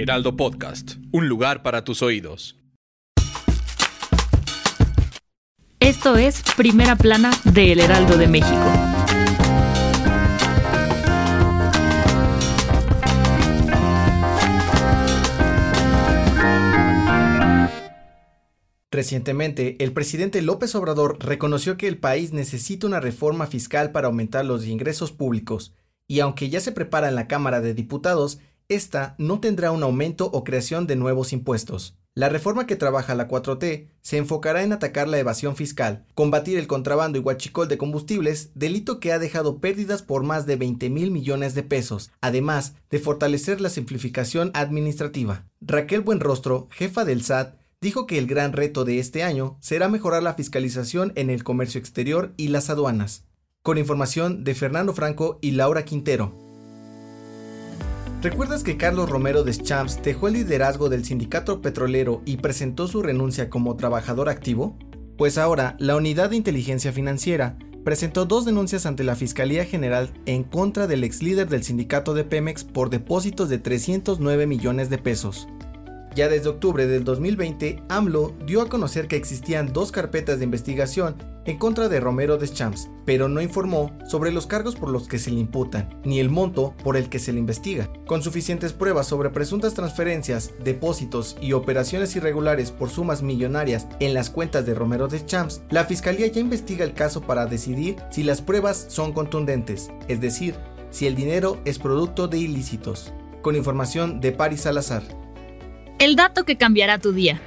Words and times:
Heraldo 0.00 0.34
Podcast, 0.34 0.92
un 1.12 1.28
lugar 1.28 1.62
para 1.62 1.84
tus 1.84 2.00
oídos. 2.00 2.56
Esto 5.78 6.16
es 6.16 6.42
Primera 6.56 6.96
Plana 6.96 7.30
de 7.44 7.72
El 7.72 7.80
Heraldo 7.80 8.16
de 8.16 8.26
México. 8.26 8.72
Recientemente, 18.90 19.76
el 19.84 19.92
presidente 19.92 20.40
López 20.40 20.74
Obrador 20.76 21.18
reconoció 21.20 21.76
que 21.76 21.88
el 21.88 21.98
país 21.98 22.32
necesita 22.32 22.86
una 22.86 23.00
reforma 23.00 23.46
fiscal 23.46 23.92
para 23.92 24.06
aumentar 24.06 24.46
los 24.46 24.66
ingresos 24.66 25.12
públicos, 25.12 25.74
y 26.08 26.20
aunque 26.20 26.48
ya 26.48 26.60
se 26.60 26.72
prepara 26.72 27.10
en 27.10 27.16
la 27.16 27.28
Cámara 27.28 27.60
de 27.60 27.74
Diputados, 27.74 28.40
esta 28.70 29.16
no 29.18 29.40
tendrá 29.40 29.72
un 29.72 29.82
aumento 29.82 30.30
o 30.32 30.44
creación 30.44 30.86
de 30.86 30.96
nuevos 30.96 31.34
impuestos. 31.34 31.96
La 32.14 32.28
reforma 32.28 32.66
que 32.66 32.76
trabaja 32.76 33.14
la 33.14 33.28
4T 33.28 33.88
se 34.00 34.16
enfocará 34.16 34.62
en 34.62 34.72
atacar 34.72 35.08
la 35.08 35.18
evasión 35.18 35.54
fiscal, 35.56 36.04
combatir 36.14 36.58
el 36.58 36.66
contrabando 36.66 37.18
y 37.18 37.20
huachicol 37.20 37.68
de 37.68 37.78
combustibles, 37.78 38.50
delito 38.54 38.98
que 38.98 39.12
ha 39.12 39.18
dejado 39.18 39.58
pérdidas 39.58 40.02
por 40.02 40.22
más 40.24 40.44
de 40.44 40.56
20 40.56 40.90
mil 40.90 41.10
millones 41.10 41.54
de 41.54 41.62
pesos, 41.62 42.10
además 42.20 42.74
de 42.90 42.98
fortalecer 42.98 43.60
la 43.60 43.70
simplificación 43.70 44.50
administrativa. 44.54 45.46
Raquel 45.60 46.00
Buenrostro, 46.00 46.68
jefa 46.70 47.04
del 47.04 47.22
SAT, 47.22 47.54
dijo 47.80 48.06
que 48.06 48.18
el 48.18 48.26
gran 48.26 48.52
reto 48.52 48.84
de 48.84 48.98
este 48.98 49.22
año 49.22 49.56
será 49.60 49.88
mejorar 49.88 50.22
la 50.22 50.34
fiscalización 50.34 51.12
en 51.14 51.30
el 51.30 51.44
comercio 51.44 51.78
exterior 51.78 52.32
y 52.36 52.48
las 52.48 52.70
aduanas. 52.70 53.24
Con 53.62 53.78
información 53.78 54.42
de 54.42 54.54
Fernando 54.54 54.94
Franco 54.94 55.38
y 55.40 55.52
Laura 55.52 55.84
Quintero. 55.84 56.49
¿Recuerdas 58.22 58.62
que 58.62 58.76
Carlos 58.76 59.08
Romero 59.08 59.44
de 59.44 59.54
Champs 59.54 60.02
dejó 60.02 60.28
el 60.28 60.34
liderazgo 60.34 60.90
del 60.90 61.06
sindicato 61.06 61.62
petrolero 61.62 62.20
y 62.26 62.36
presentó 62.36 62.86
su 62.86 63.02
renuncia 63.02 63.48
como 63.48 63.76
trabajador 63.76 64.28
activo? 64.28 64.76
Pues 65.16 65.38
ahora, 65.38 65.74
la 65.78 65.96
Unidad 65.96 66.28
de 66.28 66.36
Inteligencia 66.36 66.92
Financiera 66.92 67.56
presentó 67.82 68.26
dos 68.26 68.44
denuncias 68.44 68.84
ante 68.84 69.04
la 69.04 69.16
Fiscalía 69.16 69.64
General 69.64 70.12
en 70.26 70.44
contra 70.44 70.86
del 70.86 71.02
ex 71.02 71.22
líder 71.22 71.48
del 71.48 71.62
sindicato 71.62 72.12
de 72.12 72.24
Pemex 72.24 72.62
por 72.62 72.90
depósitos 72.90 73.48
de 73.48 73.56
309 73.56 74.46
millones 74.46 74.90
de 74.90 74.98
pesos. 74.98 75.48
Ya 76.14 76.28
desde 76.28 76.48
octubre 76.48 76.86
del 76.86 77.04
2020, 77.04 77.82
AMLO 77.88 78.34
dio 78.44 78.62
a 78.62 78.68
conocer 78.68 79.06
que 79.06 79.16
existían 79.16 79.72
dos 79.72 79.92
carpetas 79.92 80.38
de 80.38 80.44
investigación 80.44 81.16
en 81.44 81.56
contra 81.56 81.88
de 81.88 82.00
Romero 82.00 82.36
Deschamps, 82.36 82.90
pero 83.06 83.28
no 83.28 83.40
informó 83.40 83.96
sobre 84.06 84.32
los 84.32 84.46
cargos 84.46 84.76
por 84.76 84.90
los 84.90 85.08
que 85.08 85.18
se 85.18 85.30
le 85.30 85.40
imputan, 85.40 86.00
ni 86.04 86.20
el 86.20 86.28
monto 86.28 86.74
por 86.82 86.96
el 86.96 87.08
que 87.08 87.18
se 87.18 87.32
le 87.32 87.38
investiga. 87.38 87.88
Con 88.06 88.22
suficientes 88.22 88.72
pruebas 88.72 89.06
sobre 89.06 89.30
presuntas 89.30 89.74
transferencias, 89.74 90.52
depósitos 90.62 91.36
y 91.40 91.52
operaciones 91.52 92.14
irregulares 92.16 92.72
por 92.72 92.90
sumas 92.90 93.22
millonarias 93.22 93.86
en 94.00 94.12
las 94.12 94.30
cuentas 94.30 94.66
de 94.66 94.74
Romero 94.74 95.08
Deschamps, 95.08 95.62
la 95.70 95.84
Fiscalía 95.84 96.26
ya 96.26 96.40
investiga 96.40 96.84
el 96.84 96.94
caso 96.94 97.20
para 97.22 97.46
decidir 97.46 97.96
si 98.10 98.22
las 98.22 98.42
pruebas 98.42 98.86
son 98.88 99.12
contundentes, 99.12 99.90
es 100.08 100.20
decir, 100.20 100.56
si 100.90 101.06
el 101.06 101.14
dinero 101.14 101.58
es 101.64 101.78
producto 101.78 102.28
de 102.28 102.38
ilícitos. 102.38 103.12
Con 103.42 103.56
información 103.56 104.20
de 104.20 104.32
Paris 104.32 104.62
Salazar. 104.62 105.02
El 106.00 106.16
dato 106.16 106.46
que 106.46 106.56
cambiará 106.56 106.98
tu 106.98 107.12
día. 107.12 107.42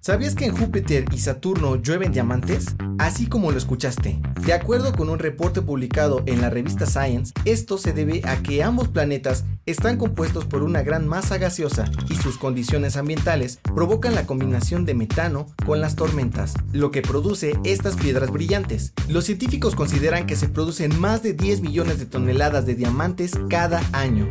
¿Sabías 0.00 0.34
que 0.34 0.46
en 0.46 0.56
Júpiter 0.56 1.04
y 1.12 1.18
Saturno 1.18 1.76
llueven 1.76 2.10
diamantes? 2.10 2.74
Así 2.98 3.26
como 3.26 3.52
lo 3.52 3.58
escuchaste. 3.58 4.18
De 4.46 4.54
acuerdo 4.54 4.94
con 4.94 5.10
un 5.10 5.18
reporte 5.18 5.60
publicado 5.60 6.22
en 6.24 6.40
la 6.40 6.48
revista 6.48 6.86
Science, 6.86 7.34
esto 7.44 7.76
se 7.76 7.92
debe 7.92 8.22
a 8.24 8.42
que 8.42 8.62
ambos 8.62 8.88
planetas 8.88 9.44
están 9.66 9.98
compuestos 9.98 10.46
por 10.46 10.62
una 10.62 10.80
gran 10.80 11.06
masa 11.06 11.36
gaseosa 11.36 11.84
y 12.08 12.14
sus 12.14 12.38
condiciones 12.38 12.96
ambientales 12.96 13.60
provocan 13.74 14.14
la 14.14 14.26
combinación 14.26 14.86
de 14.86 14.94
metano 14.94 15.46
con 15.66 15.82
las 15.82 15.96
tormentas, 15.96 16.54
lo 16.72 16.90
que 16.90 17.02
produce 17.02 17.60
estas 17.64 17.96
piedras 17.96 18.30
brillantes. 18.30 18.94
Los 19.06 19.26
científicos 19.26 19.74
consideran 19.74 20.26
que 20.26 20.36
se 20.36 20.48
producen 20.48 20.98
más 20.98 21.22
de 21.22 21.34
10 21.34 21.60
millones 21.60 21.98
de 21.98 22.06
toneladas 22.06 22.64
de 22.64 22.74
diamantes 22.74 23.32
cada 23.50 23.82
año. 23.92 24.30